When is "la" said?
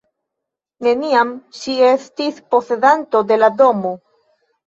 3.43-3.53